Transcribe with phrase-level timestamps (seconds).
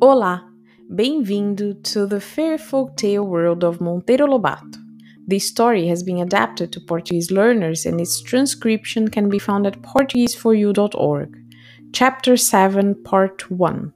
[0.00, 0.44] Olá,
[0.94, 4.78] bem-vindo to the Fair Folk Tale world of Monteiro Lobato.
[5.26, 9.82] This story has been adapted to Portuguese learners and its transcription can be found at
[9.82, 11.36] portugueseforyou.org.
[11.92, 13.92] Chapter 7, Part 1.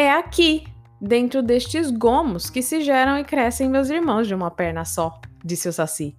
[0.00, 0.62] É aqui,
[1.00, 5.68] dentro destes gomos, que se geram e crescem meus irmãos de uma perna só, disse
[5.68, 6.16] o Saci.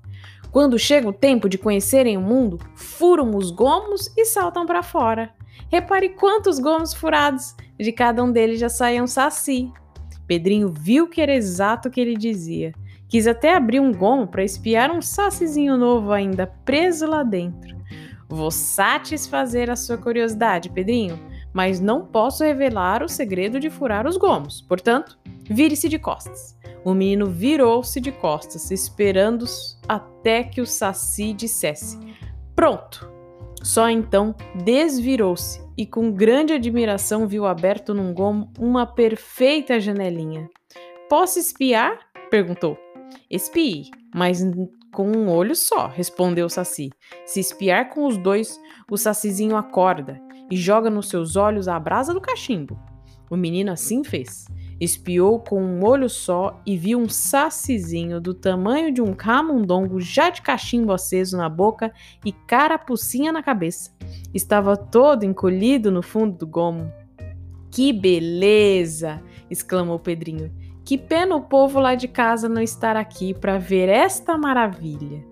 [0.52, 5.34] Quando chega o tempo de conhecerem o mundo, furam os gomos e saltam para fora.
[5.72, 9.72] Repare quantos gomos furados, de cada um deles já saia um saci.
[10.28, 12.74] Pedrinho viu que era exato o que ele dizia.
[13.08, 17.80] Quis até abrir um gomo para espiar um sacizinho novo ainda preso lá dentro.
[18.28, 21.18] Vou satisfazer a sua curiosidade, Pedrinho,
[21.54, 24.62] mas não posso revelar o segredo de furar os gomos.
[24.62, 25.18] Portanto,
[25.50, 26.58] vire-se de costas.
[26.84, 29.46] O menino virou-se de costas, esperando
[29.88, 32.00] até que o Saci dissesse:
[32.56, 33.10] Pronto!
[33.62, 34.34] Só então
[34.64, 40.48] desvirou-se e, com grande admiração, viu aberto num gomo uma perfeita janelinha.
[41.10, 42.00] Posso espiar?
[42.30, 42.78] perguntou.
[43.30, 44.42] Espie, mas
[44.94, 46.90] com um olho só, respondeu o Saci.
[47.26, 52.14] Se espiar com os dois, o Sacizinho acorda e joga nos seus olhos a brasa
[52.14, 52.80] do cachimbo.
[53.30, 54.48] O menino assim fez.
[54.80, 60.30] Espiou com um olho só e viu um sacizinho do tamanho de um camundongo já
[60.30, 61.92] de cachimbo aceso na boca
[62.26, 63.92] e carapucinha na cabeça.
[64.34, 66.92] Estava todo encolhido no fundo do gomo.
[67.70, 69.22] Que beleza!
[69.50, 70.52] exclamou Pedrinho.
[70.86, 75.24] Que pena o povo lá de casa não estar aqui para ver esta maravilha.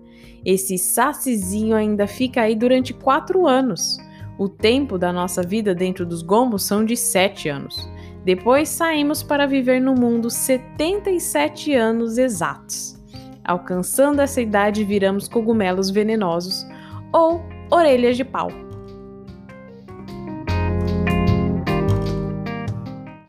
[0.44, 3.98] Esse sacizinho ainda fica aí durante quatro anos.
[4.38, 7.90] O tempo da nossa vida dentro dos gomos são de sete anos.
[8.24, 12.96] Depois saímos para viver no mundo 77 anos exatos.
[13.44, 16.64] Alcançando essa idade, viramos cogumelos venenosos
[17.12, 18.48] ou orelhas de pau.